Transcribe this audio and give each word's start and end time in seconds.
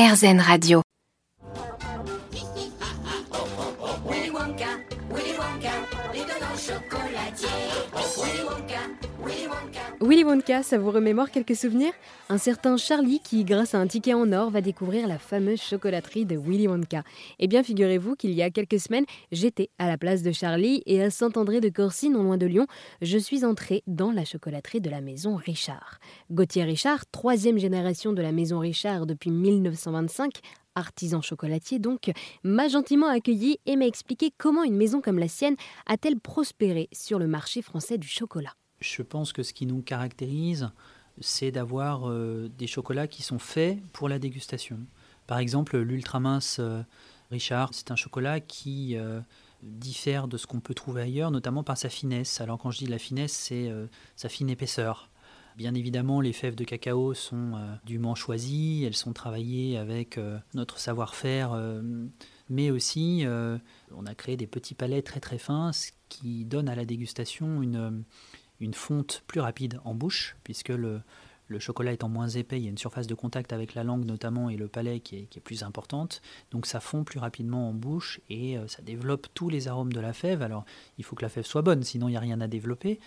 RZN 0.00 0.40
Radio. 0.40 0.89
Willy 10.10 10.24
Wonka, 10.24 10.64
ça 10.64 10.76
vous 10.76 10.90
remémore 10.90 11.30
quelques 11.30 11.54
souvenirs? 11.54 11.92
Un 12.30 12.38
certain 12.38 12.76
Charlie 12.76 13.20
qui, 13.20 13.44
grâce 13.44 13.76
à 13.76 13.78
un 13.78 13.86
ticket 13.86 14.12
en 14.12 14.32
or, 14.32 14.50
va 14.50 14.60
découvrir 14.60 15.06
la 15.06 15.20
fameuse 15.20 15.62
chocolaterie 15.62 16.24
de 16.24 16.36
Willy 16.36 16.66
Wonka. 16.66 17.04
Eh 17.38 17.46
bien, 17.46 17.62
figurez-vous 17.62 18.16
qu'il 18.16 18.32
y 18.32 18.42
a 18.42 18.50
quelques 18.50 18.80
semaines, 18.80 19.04
j'étais 19.30 19.70
à 19.78 19.86
la 19.86 19.96
place 19.96 20.24
de 20.24 20.32
Charlie 20.32 20.82
et 20.84 21.00
à 21.00 21.10
Saint-André 21.10 21.60
de 21.60 21.68
Corcy, 21.68 22.10
non 22.10 22.24
loin 22.24 22.38
de 22.38 22.46
Lyon, 22.46 22.66
je 23.02 23.18
suis 23.18 23.44
entrée 23.44 23.84
dans 23.86 24.10
la 24.10 24.24
chocolaterie 24.24 24.80
de 24.80 24.90
la 24.90 25.00
maison 25.00 25.36
Richard. 25.36 26.00
Gauthier 26.32 26.64
Richard, 26.64 27.06
troisième 27.12 27.58
génération 27.58 28.12
de 28.12 28.20
la 28.20 28.32
maison 28.32 28.58
Richard 28.58 29.06
depuis 29.06 29.30
1925, 29.30 30.40
artisan 30.74 31.22
chocolatier 31.22 31.78
donc, 31.78 32.10
m'a 32.42 32.66
gentiment 32.66 33.06
accueilli 33.06 33.60
et 33.64 33.76
m'a 33.76 33.86
expliqué 33.86 34.32
comment 34.36 34.64
une 34.64 34.76
maison 34.76 35.00
comme 35.00 35.20
la 35.20 35.28
sienne 35.28 35.54
a-t-elle 35.86 36.18
prospéré 36.18 36.88
sur 36.90 37.20
le 37.20 37.28
marché 37.28 37.62
français 37.62 37.96
du 37.96 38.08
chocolat. 38.08 38.56
Je 38.80 39.02
pense 39.02 39.32
que 39.32 39.42
ce 39.42 39.52
qui 39.52 39.66
nous 39.66 39.82
caractérise, 39.82 40.70
c'est 41.20 41.50
d'avoir 41.50 42.08
euh, 42.08 42.50
des 42.58 42.66
chocolats 42.66 43.08
qui 43.08 43.22
sont 43.22 43.38
faits 43.38 43.78
pour 43.92 44.08
la 44.08 44.18
dégustation. 44.18 44.78
Par 45.30 45.38
exemple, 45.38 45.78
l'ultra 45.78 46.18
mince 46.18 46.56
euh, 46.58 46.82
Richard, 47.30 47.70
c'est 47.72 47.92
un 47.92 47.96
chocolat 47.96 48.40
qui 48.40 48.96
euh, 48.96 49.20
diffère 49.62 50.26
de 50.26 50.36
ce 50.36 50.48
qu'on 50.48 50.58
peut 50.58 50.74
trouver 50.74 51.02
ailleurs, 51.02 51.30
notamment 51.30 51.62
par 51.62 51.78
sa 51.78 51.88
finesse. 51.88 52.40
Alors 52.40 52.58
quand 52.58 52.72
je 52.72 52.78
dis 52.78 52.86
la 52.88 52.98
finesse, 52.98 53.30
c'est 53.30 53.68
euh, 53.68 53.86
sa 54.16 54.28
fine 54.28 54.50
épaisseur. 54.50 55.08
Bien 55.56 55.72
évidemment, 55.76 56.20
les 56.20 56.32
fèves 56.32 56.56
de 56.56 56.64
cacao 56.64 57.14
sont 57.14 57.52
dûment 57.84 58.16
choisies, 58.16 58.82
elles 58.84 58.96
sont 58.96 59.12
travaillées 59.12 59.76
avec 59.76 60.18
notre 60.54 60.78
savoir-faire, 60.78 61.60
mais 62.48 62.70
aussi 62.70 63.24
on 63.26 64.06
a 64.06 64.14
créé 64.14 64.36
des 64.36 64.46
petits 64.46 64.74
palais 64.74 65.02
très 65.02 65.18
très 65.20 65.38
fins, 65.38 65.72
ce 65.72 65.90
qui 66.08 66.44
donne 66.44 66.68
à 66.68 66.76
la 66.76 66.84
dégustation 66.84 67.62
une, 67.62 68.04
une 68.60 68.74
fonte 68.74 69.22
plus 69.26 69.40
rapide 69.40 69.80
en 69.84 69.94
bouche, 69.94 70.36
puisque 70.44 70.68
le, 70.68 71.00
le 71.50 71.58
chocolat 71.58 71.92
étant 71.92 72.08
moins 72.08 72.28
épais, 72.28 72.58
il 72.58 72.64
y 72.64 72.66
a 72.68 72.70
une 72.70 72.78
surface 72.78 73.08
de 73.08 73.14
contact 73.14 73.52
avec 73.52 73.74
la 73.74 73.82
langue 73.82 74.04
notamment 74.04 74.50
et 74.50 74.56
le 74.56 74.68
palais 74.68 75.00
qui 75.00 75.16
est, 75.16 75.22
qui 75.24 75.40
est 75.40 75.42
plus 75.42 75.64
importante. 75.64 76.22
Donc 76.52 76.64
ça 76.64 76.78
fond 76.78 77.02
plus 77.02 77.18
rapidement 77.18 77.68
en 77.68 77.74
bouche 77.74 78.20
et 78.30 78.56
euh, 78.56 78.68
ça 78.68 78.82
développe 78.82 79.26
tous 79.34 79.48
les 79.48 79.66
arômes 79.66 79.92
de 79.92 80.00
la 80.00 80.12
fève. 80.12 80.42
Alors 80.42 80.64
il 80.96 81.04
faut 81.04 81.16
que 81.16 81.22
la 81.22 81.28
fève 81.28 81.44
soit 81.44 81.62
bonne, 81.62 81.82
sinon 81.82 82.06
il 82.06 82.12
n'y 82.12 82.16
a 82.16 82.20
rien 82.20 82.40
à 82.40 82.46
développer. 82.46 83.00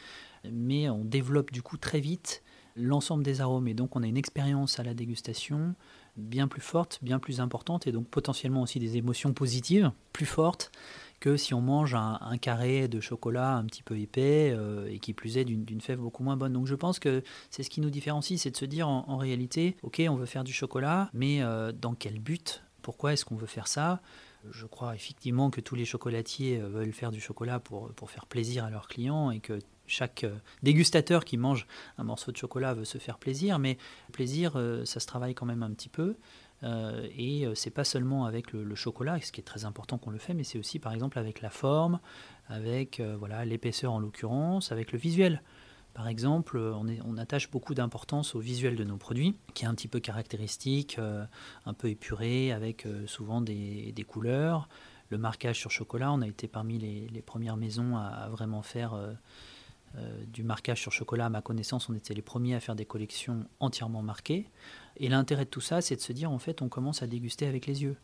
Mais 0.51 0.89
on 0.89 1.05
développe 1.05 1.51
du 1.51 1.61
coup 1.61 1.77
très 1.77 2.01
vite 2.01 2.43
l'ensemble 2.75 3.23
des 3.23 3.39
arômes 3.39 3.67
et 3.69 3.73
donc 3.73 3.95
on 3.95 4.03
a 4.03 4.07
une 4.07 4.17
expérience 4.17 4.77
à 4.77 4.83
la 4.83 4.93
dégustation 4.93 5.73
bien 6.15 6.47
plus 6.47 6.61
forte, 6.61 6.99
bien 7.01 7.19
plus 7.19 7.39
importante 7.39 7.87
et 7.87 7.91
donc 7.91 8.07
potentiellement 8.07 8.61
aussi 8.61 8.79
des 8.79 8.97
émotions 8.97 9.33
positives 9.33 9.91
plus 10.11 10.25
fortes 10.25 10.71
que 11.19 11.37
si 11.37 11.53
on 11.53 11.61
mange 11.61 11.95
un, 11.95 12.37
carré 12.37 12.89
de 12.89 12.99
chocolat 12.99 13.55
un 13.55 13.63
petit 13.63 13.81
peu 13.81 13.97
épais 13.97 14.51
euh, 14.53 14.89
et 14.91 14.99
qui 14.99 15.13
plus 15.13 15.37
est 15.37 15.45
d'une 15.45 15.79
fève 15.79 15.99
beaucoup 15.99 16.21
moins 16.21 16.35
bonne. 16.35 16.51
Donc 16.51 16.67
je 16.67 16.75
pense 16.75 16.99
que 16.99 17.23
c'est 17.49 17.63
ce 17.63 17.69
qui 17.69 17.79
nous 17.79 17.89
différencie, 17.89 18.39
c'est 18.39 18.51
de 18.51 18.57
se 18.57 18.65
dire 18.65 18.89
en, 18.89 19.05
en 19.07 19.15
réalité, 19.15 19.77
ok, 19.83 20.01
on 20.09 20.15
veut 20.15 20.25
faire 20.25 20.43
du 20.43 20.51
chocolat, 20.51 21.09
mais 21.13 21.41
euh, 21.41 21.71
dans 21.71 21.93
quel 21.93 22.19
but? 22.19 22.61
Pourquoi 22.81 23.13
est-ce 23.13 23.23
qu'on 23.23 23.37
veut 23.37 23.47
faire 23.47 23.69
ça? 23.69 24.01
Je 24.51 24.65
crois 24.65 24.93
effectivement 24.95 25.49
que 25.49 25.61
tous 25.61 25.75
les 25.75 25.85
chocolatiers 25.85 26.59
euh, 26.59 26.67
veulent 26.67 26.91
faire 26.91 27.11
du 27.11 27.21
chocolat 27.21 27.61
pour, 27.61 27.93
pour 27.93 28.11
faire 28.11 28.25
plaisir 28.25 28.65
à 28.65 28.69
leurs 28.69 28.89
clients 28.89 29.31
et 29.31 29.39
que 29.39 29.59
chaque 29.87 30.23
euh, 30.23 30.35
dégustateur 30.61 31.25
qui 31.25 31.37
mange 31.37 31.67
un 31.97 32.03
morceau 32.03 32.31
de 32.31 32.37
chocolat 32.37 32.73
veut 32.73 32.85
se 32.85 32.97
faire 32.97 33.17
plaisir, 33.17 33.59
mais 33.59 33.77
plaisir, 34.11 34.53
euh, 34.55 34.85
ça 34.85 34.99
se 34.99 35.07
travaille 35.07 35.35
quand 35.35 35.45
même 35.45 35.63
un 35.63 35.71
petit 35.71 35.89
peu. 35.89 36.15
Euh, 36.63 37.07
et 37.17 37.45
c'est 37.55 37.71
pas 37.71 37.83
seulement 37.83 38.25
avec 38.25 38.53
le, 38.53 38.63
le 38.63 38.75
chocolat, 38.75 39.19
ce 39.19 39.33
qui 39.33 39.41
est 39.41 39.43
très 39.43 39.65
important 39.65 39.97
qu'on 39.97 40.11
le 40.11 40.17
fait, 40.17 40.33
mais 40.33 40.45
c'est 40.45 40.57
aussi 40.57 40.79
par 40.79 40.93
exemple 40.93 41.19
avec 41.19 41.41
la 41.41 41.49
forme, 41.49 41.99
avec 42.47 43.01
voilà 43.19 43.43
l'épaisseur 43.43 43.91
en 43.91 43.99
l'occurrence, 43.99 44.71
avec 44.71 44.93
le 44.93 44.97
visuel. 44.97 45.41
Par 45.93 46.07
exemple, 46.07 46.57
on, 46.57 47.17
attache 47.17 47.51
beaucoup 47.51 47.75
d'importance 47.75 48.33
au 48.33 48.39
visuel 48.39 48.77
de 48.77 48.83
nos 48.85 48.95
produits, 48.95 49.35
qui 49.53 49.65
est 49.65 49.67
un 49.67 49.75
petit 49.75 49.89
peu 49.89 49.99
caractéristique, 49.99 50.97
un 51.65 51.73
peu 51.73 51.89
épuré, 51.89 52.53
avec 52.53 52.87
souvent 53.07 53.41
des, 53.41 54.05
couleurs. 54.07 54.69
Le 55.09 55.17
marquage 55.17 55.59
sur 55.59 55.69
chocolat, 55.69 56.11
on 56.13 56.21
a 56.21 56.27
été 56.27 56.47
parmi 56.47 56.79
les, 56.79 57.21
premières 57.21 57.57
maisons 57.57 57.97
à, 57.97 58.29
vraiment 58.29 58.63
faire 58.63 58.97
du 60.27 60.43
marquage 60.43 60.81
sur 60.81 60.91
chocolat. 60.91 61.27
À 61.27 61.29
ma 61.29 61.41
connaissance, 61.41 61.89
on 61.89 61.93
était 61.93 62.13
les 62.13 62.21
premiers 62.21 62.55
à 62.55 62.59
faire 62.59 62.75
des 62.75 62.85
collections 62.85 63.45
entièrement 63.59 64.01
marquées. 64.01 64.49
Et 64.97 65.09
l'intérêt 65.09 65.45
de 65.45 65.49
tout 65.49 65.61
ça, 65.61 65.81
c'est 65.81 65.95
de 65.95 66.01
se 66.01 66.13
dire, 66.13 66.31
en 66.31 66.39
fait, 66.39 66.61
on 66.61 66.69
commence 66.69 67.03
à 67.03 67.07
déguster 67.07 67.45
avec 67.47 67.65
les 67.67 67.83
yeux. 67.83 67.97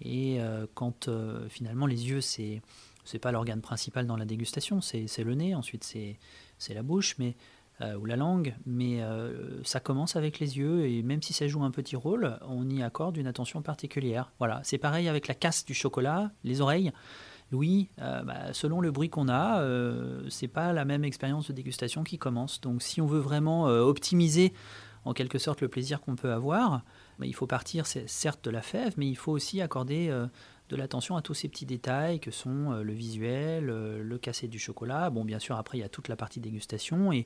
Et 0.00 0.40
euh, 0.40 0.66
quand 0.74 1.08
euh, 1.08 1.48
finalement 1.48 1.86
les 1.86 2.08
yeux, 2.08 2.20
c'est 2.20 2.62
c'est 3.04 3.18
pas 3.18 3.32
l'organe 3.32 3.62
principal 3.62 4.06
dans 4.06 4.16
la 4.16 4.26
dégustation, 4.26 4.82
c'est 4.82 5.24
le 5.24 5.34
nez, 5.34 5.54
ensuite 5.54 5.82
c'est 5.82 6.74
la 6.74 6.82
bouche, 6.82 7.16
mais 7.18 7.36
euh, 7.80 7.94
ou 7.96 8.06
la 8.06 8.16
langue, 8.16 8.56
mais 8.66 9.02
euh, 9.02 9.62
ça 9.62 9.78
commence 9.78 10.16
avec 10.16 10.40
les 10.40 10.58
yeux 10.58 10.86
et 10.86 11.00
même 11.04 11.22
si 11.22 11.32
ça 11.32 11.46
joue 11.46 11.62
un 11.62 11.70
petit 11.70 11.94
rôle, 11.94 12.36
on 12.42 12.68
y 12.68 12.82
accorde 12.82 13.16
une 13.16 13.28
attention 13.28 13.62
particulière. 13.62 14.32
Voilà, 14.40 14.60
c'est 14.64 14.78
pareil 14.78 15.08
avec 15.08 15.28
la 15.28 15.34
casse 15.34 15.64
du 15.64 15.74
chocolat, 15.74 16.32
les 16.42 16.60
oreilles. 16.60 16.90
Oui, 17.52 17.88
euh, 18.00 18.22
bah, 18.22 18.52
selon 18.52 18.80
le 18.80 18.90
bruit 18.90 19.08
qu'on 19.08 19.28
a, 19.28 19.62
euh, 19.62 20.22
c'est 20.28 20.48
pas 20.48 20.72
la 20.74 20.84
même 20.84 21.02
expérience 21.04 21.48
de 21.48 21.54
dégustation 21.54 22.04
qui 22.04 22.18
commence. 22.18 22.60
Donc, 22.60 22.82
si 22.82 23.00
on 23.00 23.06
veut 23.06 23.20
vraiment 23.20 23.68
euh, 23.68 23.80
optimiser 23.80 24.52
en 25.06 25.14
quelque 25.14 25.38
sorte 25.38 25.62
le 25.62 25.68
plaisir 25.68 26.02
qu'on 26.02 26.14
peut 26.14 26.30
avoir, 26.30 26.82
bah, 27.18 27.24
il 27.24 27.34
faut 27.34 27.46
partir 27.46 27.86
certes 27.86 28.44
de 28.44 28.50
la 28.50 28.60
fève, 28.60 28.92
mais 28.98 29.08
il 29.08 29.16
faut 29.16 29.32
aussi 29.32 29.62
accorder 29.62 30.08
euh, 30.10 30.26
de 30.68 30.76
l'attention 30.76 31.16
à 31.16 31.22
tous 31.22 31.32
ces 31.32 31.48
petits 31.48 31.64
détails 31.64 32.20
que 32.20 32.30
sont 32.30 32.72
le 32.82 32.92
visuel, 32.92 33.64
le 33.64 34.18
cassé 34.18 34.48
du 34.48 34.58
chocolat. 34.58 35.08
Bon, 35.08 35.24
bien 35.24 35.38
sûr, 35.38 35.56
après, 35.56 35.78
il 35.78 35.80
y 35.80 35.84
a 35.84 35.88
toute 35.88 36.08
la 36.08 36.16
partie 36.16 36.40
dégustation 36.40 37.10
et, 37.10 37.24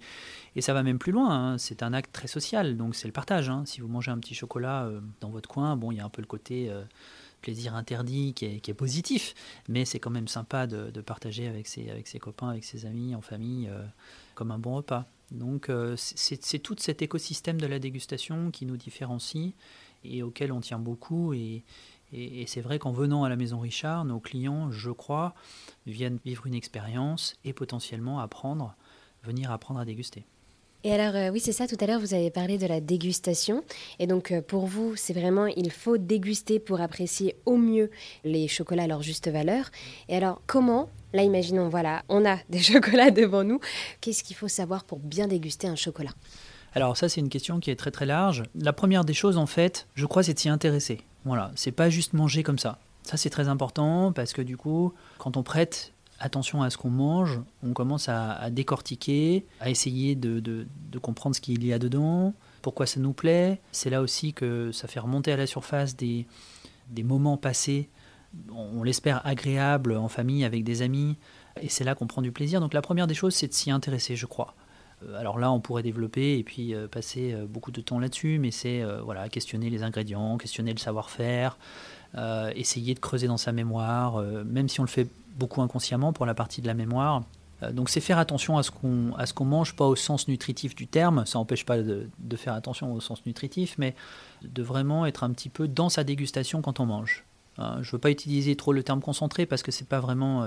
ça 0.61 0.73
va 0.73 0.85
même 0.85 1.01
plus 1.01 1.11
loin. 1.11 1.55
hein. 1.55 1.59
C'est 1.59 1.83
un 1.83 1.93
acte 1.93 2.13
très 2.13 2.29
social, 2.29 2.77
donc 2.77 2.95
c'est 2.95 3.09
le 3.09 3.13
partage. 3.13 3.51
hein. 3.51 3.65
Si 3.67 3.81
vous 3.81 3.89
mangez 3.89 4.13
un 4.13 4.19
petit 4.19 4.37
chocolat 4.37 4.89
dans 5.21 5.31
votre 5.31 5.49
coin, 5.49 5.75
bon, 5.75 5.91
il 5.91 5.97
y 5.97 6.01
a 6.01 6.05
un 6.05 6.09
peu 6.09 6.23
le 6.23 6.29
côté 6.29 6.71
plaisir 7.43 7.75
interdit 7.75 8.33
qui 8.33 8.47
est, 8.47 8.75
positif, 8.75 9.35
mais 9.69 9.85
c'est 9.85 9.99
quand 9.99 10.11
même 10.11 10.29
sympa 10.29 10.67
de, 10.67 11.01
partager 11.03 11.47
avec 11.49 11.67
ses, 11.67 12.19
copains, 12.19 12.49
avec 12.49 12.65
ses 12.65 12.87
amis, 12.87 13.15
en 13.15 13.21
famille, 13.21 13.69
euh, 13.69 13.85
comme 14.35 14.51
un 14.51 14.59
bon 14.59 14.77
repas. 14.77 15.07
Donc 15.31 15.69
euh, 15.69 15.95
c'est 15.97 16.59
tout 16.59 16.77
cet 16.79 17.03
écosystème 17.03 17.61
de 17.61 17.67
la 17.67 17.79
dégustation 17.79 18.51
qui 18.51 18.65
nous 18.67 18.77
différencie 18.77 19.53
et 20.05 20.23
auquel 20.23 20.53
on 20.53 20.61
tient 20.61 20.79
beaucoup. 20.79 21.35
Et, 21.35 21.65
et- 22.13 22.43
et 22.43 22.47
c'est 22.47 22.61
vrai 22.61 22.79
qu'en 22.79 22.93
venant 22.93 23.25
à 23.25 23.29
la 23.29 23.37
Maison 23.37 23.59
Richard, 23.61 24.05
nos 24.05 24.21
clients, 24.21 24.71
je 24.71 24.91
crois, 24.91 25.35
viennent 25.87 26.19
vivre 26.25 26.47
une 26.47 26.55
expérience 26.55 27.37
et 27.45 27.53
potentiellement 27.53 28.21
apprendre, 28.21 28.75
venir 29.25 29.51
apprendre 29.51 29.81
à 29.81 29.85
déguster. 29.85 30.25
Et 30.85 30.93
alors, 30.93 31.15
euh, 31.15 31.31
oui, 31.31 31.39
c'est 31.39 31.53
ça, 31.53 31.69
tout 31.69 31.77
à 31.81 31.87
l'heure, 31.87 32.01
vous 32.01 32.13
avez 32.13 32.31
parlé 32.31 32.59
de 32.59 32.67
la 32.67 32.81
dégustation. 32.81 33.63
Et 34.01 34.09
donc, 34.09 34.33
euh, 34.33 34.43
pour 34.43 34.67
vous, 34.67 34.97
c'est 34.97 35.13
vraiment, 35.13 35.47
il 35.47 35.71
faut 35.71 35.97
déguster 35.97 36.59
pour 36.59 36.81
apprécier 36.81 37.37
au 37.47 37.57
mieux 37.57 37.91
les 38.25 38.49
chocolats 38.49 38.85
à 38.85 38.87
leur 38.89 39.03
juste 39.03 39.31
valeur. 39.31 39.67
Et 40.09 40.17
alors, 40.17 40.43
comment, 40.47 40.91
là, 41.13 41.23
imaginons, 41.23 41.69
voilà, 41.69 42.03
on 42.09 42.25
a 42.27 42.39
des 42.49 42.59
chocolats 42.63 43.13
devant 43.13 43.45
nous, 43.45 43.61
qu'est-ce 44.01 44.25
qu'il 44.25 44.35
faut 44.35 44.49
savoir 44.49 44.83
pour 44.83 44.99
bien 44.99 45.29
déguster 45.29 45.69
un 45.69 45.77
chocolat? 45.77 46.11
Alors 46.75 46.97
ça, 46.97 47.09
c'est 47.09 47.21
une 47.21 47.29
question 47.29 47.61
qui 47.61 47.71
est 47.71 47.77
très 47.77 47.91
très 47.91 48.07
large. 48.07 48.43
La 48.55 48.73
première 48.73 49.05
des 49.05 49.15
choses, 49.15 49.37
en 49.37 49.47
fait, 49.47 49.87
je 49.95 50.07
crois, 50.07 50.23
c'est 50.23 50.35
de 50.35 50.39
s'y 50.39 50.49
intéresser. 50.49 51.03
Voilà, 51.25 51.53
c'est 51.55 51.71
pas 51.71 51.91
juste 51.91 52.15
manger 52.15 52.43
comme 52.43 52.59
ça. 52.59 52.79
Ça, 53.03 53.17
c'est 53.17 53.31
très 53.31 53.49
important 53.49 54.13
parce 54.13 54.33
que 54.33 54.43
du 54.43 54.57
coup, 54.57 54.95
quand 55.19 55.37
on 55.37 55.43
prête 55.43 55.93
attention 56.19 56.63
à 56.63 56.71
ce 56.71 56.79
qu'on 56.79 56.91
mange, 56.91 57.41
on 57.63 57.73
commence 57.73 58.09
à, 58.09 58.51
décortiquer, 58.51 59.45
à 59.61 59.71
essayer 59.71 60.15
de, 60.15 60.67
comprendre 61.01 61.35
ce 61.35 61.41
qu'il 61.41 61.65
y 61.65 61.73
a 61.73 61.79
dedans, 61.79 62.35
pourquoi 62.63 62.87
ça 62.87 63.01
nous 63.01 63.13
plaît. 63.13 63.61
C'est 63.73 63.91
là 63.91 64.01
aussi 64.01 64.33
que 64.33 64.73
ça 64.73 64.89
fait 64.89 65.01
remonter 65.01 65.33
à 65.33 65.37
la 65.37 65.47
surface 65.47 65.97
des, 65.97 66.27
moments 67.03 67.37
passés, 67.37 67.89
on, 68.51 68.83
l'espère 68.83 69.27
agréables 69.27 69.97
en 69.97 70.09
famille, 70.09 70.45
avec 70.45 70.65
des 70.65 70.83
amis, 70.83 71.17
et 71.61 71.69
c'est 71.69 71.85
là 71.85 71.95
qu'on 71.95 72.07
prend 72.07 72.23
du 72.23 72.33
plaisir. 72.33 72.61
Donc 72.61 72.73
la 72.75 72.83
première 72.83 73.07
des 73.07 73.15
choses, 73.15 73.35
c'est 73.35 73.49
de 73.49 73.53
s'y 73.53 73.71
intéresser, 73.71 74.17
je 74.17 74.27
crois. 74.27 74.55
Euh, 75.09 75.19
Alors 75.19 75.39
là, 75.39 75.51
on 75.53 75.61
pourrait 75.61 75.83
développer 75.83 76.39
et 76.39 76.45
puis 76.45 76.75
euh, 76.75 76.89
passer 76.89 77.33
euh, 77.33 77.47
beaucoup 77.47 77.71
de 77.71 77.81
temps 77.81 77.99
là-dessus, 77.99 78.39
mais 78.39 78.51
c'est 78.51 78.83
voilà, 79.05 79.29
questionner 79.29 79.71
les 79.71 79.83
ingrédients, 79.83 80.39
questionner 80.39 80.73
le 80.73 80.79
savoir-faire, 80.79 81.59
euh, 82.17 82.53
essayer 82.55 82.95
de 82.95 83.01
creuser 83.01 83.27
dans 83.27 83.39
sa 83.39 83.53
mémoire, 83.53 84.17
euh, 84.17 84.45
même 84.45 84.69
si 84.69 84.81
on 84.81 84.83
le 84.83 84.89
fait 84.89 85.07
beaucoup 85.37 85.63
inconsciemment 85.63 86.13
pour 86.13 86.27
la 86.27 86.35
partie 86.35 86.61
de 86.61 86.67
la 86.67 86.75
mémoire. 86.75 87.23
Euh, 87.63 87.73
donc 87.73 87.89
c'est 87.89 88.01
faire 88.01 88.19
attention 88.19 88.59
à 88.59 88.63
ce 88.63 88.71
qu'on 88.71 89.45
mange, 89.45 89.75
pas 89.75 89.87
au 89.87 89.97
sens 89.97 90.29
nutritif 90.29 90.75
du 90.75 90.87
terme, 90.87 91.25
ça 91.25 91.39
n'empêche 91.39 91.65
pas 91.65 91.79
de, 91.79 92.09
faire 92.37 92.53
attention 92.53 92.93
au 92.93 93.01
sens 93.01 93.25
nutritif, 93.25 93.77
mais 93.79 93.95
de 94.43 94.63
vraiment 94.63 95.07
être 95.07 95.25
un 95.25 95.31
petit 95.31 95.49
peu 95.49 95.69
dans 95.69 95.89
sa 95.89 96.05
dégustation 96.05 96.61
quand 96.61 96.81
on 96.81 96.87
mange. 96.87 97.25
Hein, 97.57 97.79
je 97.81 97.89
ne 97.89 97.93
veux 97.93 97.99
pas 97.99 98.11
utiliser 98.11 98.57
trop 98.57 98.73
le 98.73 98.83
terme 98.83 99.01
concentré 99.01 99.47
parce 99.47 99.63
que 99.63 99.71
c'est 99.71 99.89
pas 99.89 100.01
vraiment 100.01 100.47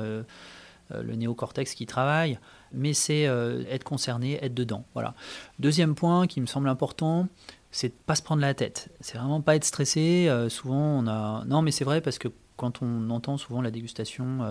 le 0.92 1.16
néocortex 1.16 1.74
qui 1.74 1.86
travaille, 1.86 2.40
mais 2.72 2.94
c'est 2.94 3.24
être 3.24 3.84
concerné, 3.84 4.44
être 4.44 4.54
dedans. 4.54 4.86
Voilà. 4.94 5.16
Deuxième 5.60 5.96
point 5.96 6.28
qui 6.28 6.42
me 6.42 6.46
semble 6.46 6.70
important, 6.70 7.28
c'est 7.72 7.90
de 7.90 7.94
pas 8.06 8.16
se 8.16 8.22
prendre 8.22 8.42
la 8.42 8.54
tête. 8.54 8.90
C'est 9.00 9.18
vraiment 9.18 9.42
pas 9.42 9.56
être 9.56 9.64
stressé. 9.64 10.30
souvent, 10.50 11.00
on 11.00 11.08
a. 11.08 11.44
Non, 11.46 11.62
mais 11.62 11.72
c'est 11.72 11.86
vrai 11.86 12.02
parce 12.02 12.20
que 12.20 12.28
quand 12.56 12.82
on 12.82 13.10
entend 13.10 13.38
souvent 13.38 13.62
la 13.62 13.72
dégustation, 13.72 14.42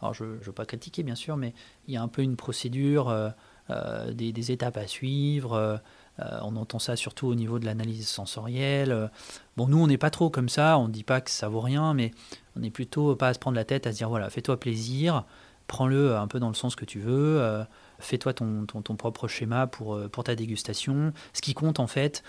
alors 0.00 0.14
je 0.14 0.24
ne 0.24 0.38
veux 0.38 0.52
pas 0.52 0.66
critiquer 0.66 1.02
bien 1.02 1.16
sûr, 1.16 1.36
mais 1.36 1.52
il 1.88 1.94
y 1.94 1.96
a 1.96 2.02
un 2.02 2.08
peu 2.08 2.22
une 2.22 2.36
procédure, 2.36 3.32
des, 3.68 4.32
des, 4.32 4.52
étapes 4.52 4.76
à 4.76 4.86
suivre. 4.86 5.80
Euh, 6.20 6.38
on 6.42 6.56
entend 6.56 6.78
ça 6.78 6.96
surtout 6.96 7.26
au 7.26 7.34
niveau 7.34 7.58
de 7.58 7.64
l'analyse 7.64 8.06
sensorielle. 8.06 9.10
Bon, 9.56 9.66
nous, 9.66 9.78
on 9.78 9.86
n'est 9.86 9.98
pas 9.98 10.10
trop 10.10 10.28
comme 10.28 10.48
ça, 10.48 10.78
on 10.78 10.88
ne 10.88 10.92
dit 10.92 11.04
pas 11.04 11.20
que 11.20 11.30
ça 11.30 11.48
vaut 11.48 11.60
rien, 11.60 11.94
mais 11.94 12.10
on 12.56 12.62
est 12.62 12.70
plutôt 12.70 13.16
pas 13.16 13.28
à 13.28 13.34
se 13.34 13.38
prendre 13.38 13.56
la 13.56 13.64
tête, 13.64 13.86
à 13.86 13.92
se 13.92 13.98
dire 13.98 14.08
voilà, 14.08 14.28
fais-toi 14.28 14.60
plaisir, 14.60 15.24
prends-le 15.72 16.16
un 16.16 16.26
peu 16.26 16.38
dans 16.38 16.48
le 16.48 16.54
sens 16.54 16.76
que 16.76 16.84
tu 16.84 16.98
veux, 17.00 17.40
euh, 17.40 17.64
fais-toi 17.98 18.34
ton, 18.34 18.66
propre 18.98 19.26
schéma 19.26 19.66
pour, 19.66 19.94
euh, 19.94 20.06
pour 20.06 20.22
ta 20.22 20.34
dégustation. 20.34 21.14
Ce 21.32 21.40
qui 21.40 21.54
compte, 21.54 21.80
en 21.80 21.86
fait, 21.86 22.22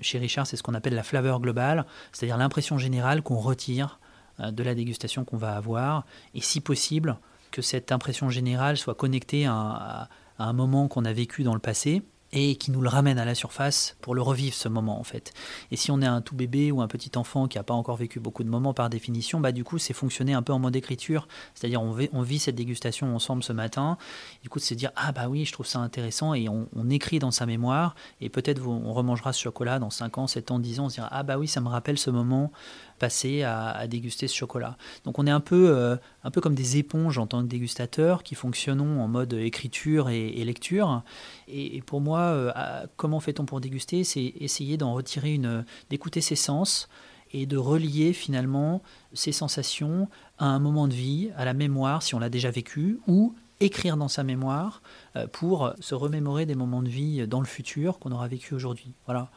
chez 0.00 0.16
Richard, 0.16 0.46
c'est 0.46 0.56
ce 0.56 0.62
qu'on 0.62 0.72
appelle 0.72 0.94
la 0.94 1.02
flaveur 1.02 1.40
globale, 1.40 1.84
c'est-à-dire 2.10 2.38
l'impression 2.38 2.78
générale 2.78 3.20
qu'on 3.20 3.36
retire 3.36 4.00
de 4.38 4.62
la 4.62 4.74
dégustation 4.74 5.26
qu'on 5.26 5.36
va 5.36 5.56
avoir, 5.56 6.06
et 6.34 6.40
si 6.40 6.60
possible, 6.60 7.18
que 7.50 7.60
cette 7.60 7.92
impression 7.92 8.30
générale 8.30 8.78
soit 8.78 8.94
connectée 8.94 9.44
à 9.44 10.08
un 10.38 10.52
moment 10.54 10.88
qu'on 10.88 11.04
a 11.04 11.12
vécu 11.12 11.42
dans 11.42 11.54
le 11.54 11.60
passé 11.60 12.02
et 12.32 12.56
qui 12.56 12.70
nous 12.70 12.80
le 12.80 12.88
ramène 12.88 13.18
à 13.18 13.24
la 13.24 13.34
surface 13.34 13.96
pour 14.00 14.14
le 14.14 14.22
revivre 14.22 14.54
ce 14.54 14.68
moment 14.68 14.98
en 14.98 15.04
fait. 15.04 15.32
Et 15.70 15.76
si 15.76 15.90
on 15.90 16.00
est 16.02 16.06
un 16.06 16.20
tout 16.20 16.34
bébé 16.34 16.72
ou 16.72 16.80
un 16.80 16.88
petit 16.88 17.12
enfant 17.16 17.46
qui 17.48 17.58
n'a 17.58 17.64
pas 17.64 17.74
encore 17.74 17.96
vécu 17.96 18.20
beaucoup 18.20 18.44
de 18.44 18.48
moments 18.48 18.74
par 18.74 18.90
définition, 18.90 19.40
bah 19.40 19.52
du 19.52 19.64
coup 19.64 19.78
c'est 19.78 19.92
fonctionner 19.92 20.34
un 20.34 20.42
peu 20.42 20.52
en 20.52 20.58
mode 20.58 20.76
écriture, 20.76 21.28
c'est-à-dire 21.54 21.82
on, 21.82 21.96
on, 22.12 22.22
vit 22.22 22.38
cette 22.38 22.56
dégustation 22.56 23.14
ensemble 23.14 23.42
ce 23.42 23.52
matin, 23.52 23.96
du 24.42 24.48
coup 24.48 24.58
c'est 24.58 24.74
dire 24.74 24.90
ah 24.96 25.12
bah 25.12 25.28
oui 25.28 25.44
je 25.44 25.52
trouve 25.52 25.66
ça 25.66 25.78
intéressant 25.78 26.34
et 26.34 26.48
on, 26.48 26.66
écrit 26.90 27.18
dans 27.18 27.32
sa 27.32 27.46
mémoire. 27.46 27.94
Et 28.20 28.28
peut-être 28.28 28.64
on 28.66 28.92
remangera 28.92 29.32
ce 29.32 29.42
chocolat 29.42 29.78
dans 29.78 29.90
5 29.90 30.18
ans, 30.18 30.26
7 30.26 30.50
ans, 30.52 30.58
10 30.58 30.80
ans, 30.80 30.84
on 30.84 30.88
se 30.88 30.94
dira 30.94 31.08
ah 31.10 31.22
bah 31.24 31.36
oui 31.36 31.48
ça 31.48 31.60
me 31.60 31.68
rappelle 31.68 31.98
ce 31.98 32.10
moment 32.10 32.52
passer 32.96 33.42
à, 33.42 33.86
déguster 33.86 34.28
ce 34.28 34.34
chocolat. 34.34 34.76
Donc 35.04 35.18
on 35.18 35.26
est 35.26 35.30
un 35.30 35.40
peu, 35.40 35.70
euh, 35.70 35.96
un 36.24 36.30
peu 36.30 36.40
comme 36.40 36.54
des 36.54 36.76
éponges 36.76 37.18
en 37.18 37.26
tant 37.26 37.42
que 37.42 37.48
dégustateurs 37.48 38.22
qui 38.22 38.34
fonctionnons 38.34 39.00
en 39.00 39.08
mode 39.08 39.34
écriture 39.34 40.08
et, 40.08 40.44
lecture. 40.44 41.02
Et, 41.48 41.82
pour 41.82 42.00
moi, 42.00 42.20
euh, 42.20 42.52
comment 42.96 43.20
fait-on 43.20 43.44
pour 43.44 43.60
déguster? 43.60 44.04
C'est 44.04 44.32
essayer 44.40 44.76
d'en 44.76 44.94
retirer 44.94 45.34
une, 45.34 45.64
d'écouter 45.90 46.20
ses 46.20 46.36
sens 46.36 46.88
et 47.32 47.46
de 47.46 47.56
relier 47.56 48.12
finalement 48.12 48.82
ces 49.12 49.32
sensations 49.32 50.08
à 50.38 50.46
un 50.46 50.58
moment 50.58 50.88
de 50.88 50.94
vie, 50.94 51.30
à 51.36 51.44
la 51.44 51.54
mémoire 51.54 52.02
si 52.02 52.14
on 52.14 52.18
l'a 52.18 52.30
déjà 52.30 52.50
vécu, 52.50 53.00
ou 53.06 53.34
écrire 53.60 53.96
dans 53.96 54.08
sa 54.08 54.22
mémoire 54.22 54.82
euh, 55.16 55.26
pour 55.26 55.72
se 55.80 55.94
remémorer 55.94 56.46
des 56.46 56.54
moments 56.54 56.82
de 56.82 56.88
vie 56.88 57.26
dans 57.26 57.40
le 57.40 57.46
futur 57.46 57.98
qu'on 57.98 58.12
aura 58.12 58.28
vécu 58.28 58.54
aujourd'hui. 58.54 58.92
Voilà. 59.06 59.30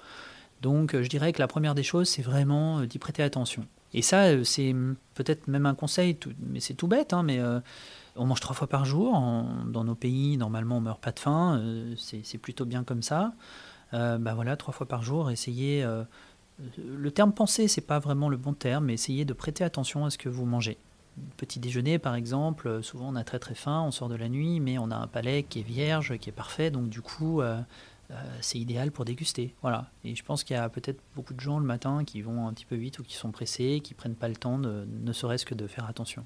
Donc 0.62 0.94
euh, 0.94 1.04
je 1.04 1.10
dirais 1.10 1.34
que 1.34 1.40
la 1.40 1.48
première 1.48 1.76
des 1.76 1.84
choses, 1.84 2.10
c'est 2.10 2.22
vraiment 2.22 2.80
euh, 2.80 2.86
d'y 2.86 3.00
prêter 3.00 3.24
attention. 3.24 3.66
Et 3.94 4.02
ça, 4.02 4.26
euh, 4.26 4.44
c'est 4.44 4.76
peut-être 5.16 5.48
même 5.48 5.66
un 5.66 5.76
conseil, 5.76 6.18
mais 6.40 6.60
c'est 6.60 6.74
tout 6.74 6.88
bête, 6.88 7.14
hein, 7.14 7.24
mais 7.24 7.40
on 8.16 8.26
mange 8.26 8.40
trois 8.40 8.56
fois 8.56 8.68
par 8.68 8.86
jour. 8.86 9.14
dans 9.68 9.84
nos 9.84 9.96
pays, 9.96 10.38
normalement, 10.38 10.78
on 10.78 10.82
meurt 10.82 11.02
pas 11.02 11.12
de 11.12 11.20
faim. 11.20 11.62
c'est 11.98 12.38
plutôt 12.38 12.66
bien 12.66 12.84
comme 12.84 13.02
ça. 13.02 13.34
bah 13.92 14.34
voilà, 14.36 14.56
trois 14.58 14.74
fois 14.74 14.88
par 14.88 15.04
jour, 15.04 15.32
essayez. 15.32 15.86
le 16.78 17.12
terme 17.12 17.34
penser, 17.34 17.68
c'est 17.68 17.82
pas 17.82 18.00
vraiment 18.00 18.30
le 18.30 18.38
bon 18.38 18.54
terme, 18.54 18.86
mais 18.86 18.94
essayez 18.94 19.26
de 19.26 19.34
prêter 19.34 19.64
attention 19.64 20.06
à 20.06 20.10
ce 20.10 20.18
que 20.18 20.30
vous 20.30 20.46
mangez. 20.46 20.78
Petit 21.38 21.60
déjeuner, 21.60 22.00
par 22.00 22.16
exemple, 22.16 22.82
souvent 22.84 23.10
on 23.10 23.16
a 23.16 23.24
très 23.24 23.40
très 23.40 23.56
faim, 23.56 23.84
on 23.86 23.92
sort 23.92 24.10
de 24.10 24.16
la 24.16 24.30
nuit, 24.30 24.60
mais 24.60 24.78
on 24.78 24.92
a 24.92 24.96
un 24.96 25.08
palais 25.08 25.44
qui 25.44 25.60
est 25.60 25.64
vierge, 25.64 26.18
qui 26.18 26.30
est 26.30 26.34
parfait, 26.34 26.72
donc 26.72 26.90
du 26.90 27.02
coup, 27.02 27.42
euh, 28.12 28.16
c'est 28.42 28.58
idéal 28.58 28.92
pour 28.92 29.06
déguster. 29.06 29.54
Voilà. 29.62 29.90
Et 30.04 30.16
je 30.16 30.24
pense 30.24 30.44
qu'il 30.44 30.56
y 30.56 30.60
a 30.60 30.68
peut-être 30.70 31.00
beaucoup 31.16 31.34
de 31.34 31.40
gens 31.40 31.60
le 31.60 31.66
matin 31.66 32.04
qui 32.04 32.22
vont 32.22 32.48
un 32.48 32.54
petit 32.54 32.66
peu 32.66 32.76
vite 32.76 33.00
ou 33.00 33.04
qui 33.04 33.16
sont 33.16 33.32
pressés, 33.32 33.82
qui 33.84 33.94
prennent 33.94 34.16
pas 34.16 34.28
le 34.28 34.36
temps, 34.36 34.58
de, 34.58 34.88
ne 34.88 35.14
serait-ce 35.14 35.46
que 35.46 35.56
de 35.56 35.68
faire 35.68 35.86
attention. 35.88 36.26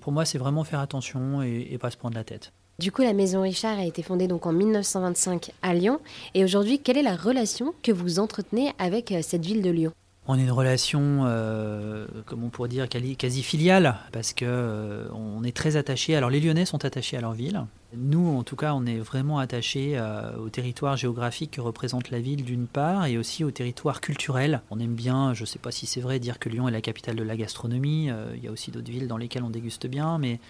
pour 0.00 0.12
moi, 0.12 0.24
c'est 0.24 0.38
vraiment 0.38 0.64
faire 0.64 0.80
attention 0.80 1.42
et, 1.42 1.68
et, 1.70 1.78
pas 1.78 1.90
se 1.90 1.96
prendre 1.96 2.16
la 2.16 2.24
tête. 2.24 2.52
Du 2.80 2.90
coup, 2.90 3.02
la 3.02 3.12
Maison 3.12 3.42
Richard 3.42 3.78
a 3.78 3.84
été 3.84 4.02
fondée 4.02 4.26
donc 4.26 4.46
en 4.46 4.52
1925 4.52 5.52
à 5.62 5.74
Lyon. 5.74 6.00
Et 6.34 6.42
aujourd'hui, 6.42 6.80
quelle 6.80 6.98
est 6.98 7.02
la 7.02 7.14
relation 7.14 7.72
que 7.84 7.92
vous 7.92 8.18
entretenez 8.18 8.72
avec 8.78 9.12
euh, 9.12 9.20
cette 9.22 9.44
ville 9.44 9.62
de 9.62 9.70
Lyon? 9.70 9.92
On 10.26 10.38
a 10.38 10.40
une 10.40 10.50
relation, 10.50 11.22
euh, 11.24 12.06
comme 12.24 12.44
on 12.44 12.48
pourrait 12.48 12.70
dire, 12.70 12.88
quasi 12.88 13.42
filiale, 13.42 13.96
parce 14.12 14.32
que 14.32 14.46
euh, 14.46 15.08
on 15.12 15.44
est 15.44 15.54
très 15.54 15.76
attaché. 15.76 16.16
Alors 16.16 16.30
les 16.30 16.40
Lyonnais 16.40 16.64
sont 16.64 16.84
attachés 16.84 17.16
à 17.16 17.20
leur 17.20 17.32
ville. 17.32 17.66
Nous, 17.94 18.26
en 18.36 18.42
tout 18.42 18.56
cas, 18.56 18.72
on 18.74 18.86
est 18.86 18.98
vraiment 18.98 19.38
attachés 19.38 19.92
euh, 19.96 20.36
au 20.38 20.48
territoire 20.48 20.96
géographique 20.96 21.52
que 21.52 21.60
représente 21.60 22.10
la 22.10 22.20
ville 22.20 22.42
d'une 22.42 22.66
part, 22.66 23.04
et 23.06 23.18
aussi 23.18 23.44
au 23.44 23.50
territoire 23.50 24.00
culturel. 24.00 24.62
On 24.70 24.80
aime 24.80 24.94
bien, 24.94 25.34
je 25.34 25.42
ne 25.42 25.46
sais 25.46 25.58
pas 25.58 25.70
si 25.70 25.86
c'est 25.86 26.00
vrai, 26.00 26.18
dire 26.18 26.38
que 26.38 26.48
Lyon 26.48 26.68
est 26.68 26.72
la 26.72 26.80
capitale 26.80 27.16
de 27.16 27.22
la 27.22 27.36
gastronomie. 27.36 28.10
il 28.34 28.42
y 28.42 28.48
a 28.48 28.50
aussi 28.50 28.70
d'autres 28.70 28.90
villes 28.90 29.08
dans 29.08 29.18
lesquelles 29.18 29.44
on 29.44 29.50
déguste 29.50 29.86
bien, 29.86 30.18
mais 30.18 30.40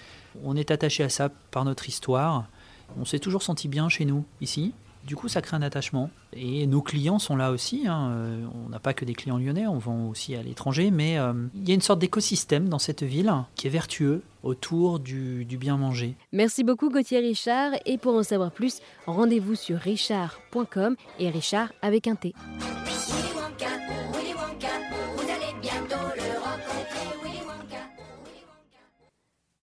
on 0.44 0.56
est 0.56 0.70
attaché 0.70 1.02
à 1.02 1.08
ça 1.08 1.30
par 1.50 1.64
notre 1.64 1.88
histoire. 1.88 2.46
On 2.98 3.04
s'est 3.04 3.18
toujours 3.18 3.42
senti 3.42 3.66
bien 3.66 3.88
chez 3.88 4.04
nous, 4.04 4.24
ici. 4.40 4.72
Du 5.06 5.16
coup, 5.16 5.28
ça 5.28 5.42
crée 5.42 5.56
un 5.56 5.62
attachement. 5.62 6.10
Et 6.32 6.66
nos 6.66 6.82
clients 6.82 7.18
sont 7.18 7.36
là 7.36 7.50
aussi. 7.50 7.86
Hein. 7.86 8.10
Euh, 8.12 8.46
on 8.64 8.68
n'a 8.70 8.78
pas 8.78 8.94
que 8.94 9.04
des 9.04 9.14
clients 9.14 9.38
lyonnais, 9.38 9.66
on 9.66 9.78
vend 9.78 10.08
aussi 10.08 10.34
à 10.34 10.42
l'étranger. 10.42 10.90
Mais 10.90 11.18
euh, 11.18 11.32
il 11.54 11.68
y 11.68 11.72
a 11.72 11.74
une 11.74 11.80
sorte 11.82 11.98
d'écosystème 11.98 12.68
dans 12.68 12.78
cette 12.78 13.02
ville 13.02 13.32
qui 13.54 13.66
est 13.66 13.70
vertueux 13.70 14.22
autour 14.42 15.00
du, 15.00 15.44
du 15.44 15.56
bien 15.56 15.76
manger. 15.76 16.14
Merci 16.32 16.64
beaucoup 16.64 16.90
Gauthier 16.90 17.20
Richard. 17.20 17.72
Et 17.86 17.98
pour 17.98 18.14
en 18.14 18.22
savoir 18.22 18.50
plus, 18.50 18.80
rendez-vous 19.06 19.54
sur 19.54 19.78
richard.com 19.78 20.96
et 21.18 21.30
Richard 21.30 21.72
avec 21.82 22.06
un 22.06 22.14
T. 22.14 22.34